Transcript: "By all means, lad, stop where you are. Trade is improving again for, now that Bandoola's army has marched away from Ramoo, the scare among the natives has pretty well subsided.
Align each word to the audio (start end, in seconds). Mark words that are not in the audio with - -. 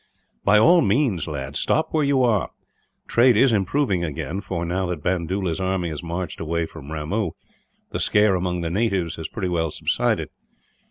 "By 0.43 0.57
all 0.57 0.81
means, 0.81 1.27
lad, 1.27 1.55
stop 1.55 1.89
where 1.93 2.03
you 2.03 2.23
are. 2.23 2.49
Trade 3.07 3.37
is 3.37 3.53
improving 3.53 4.03
again 4.03 4.41
for, 4.41 4.65
now 4.65 4.87
that 4.87 5.03
Bandoola's 5.03 5.61
army 5.61 5.89
has 5.89 6.01
marched 6.01 6.39
away 6.39 6.65
from 6.65 6.91
Ramoo, 6.91 7.33
the 7.91 7.99
scare 7.99 8.33
among 8.33 8.61
the 8.61 8.71
natives 8.71 9.17
has 9.17 9.27
pretty 9.29 9.49
well 9.49 9.69
subsided. 9.69 10.29